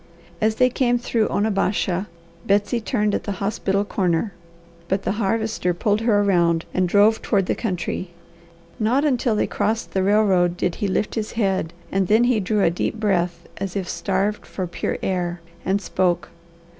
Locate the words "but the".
4.87-5.11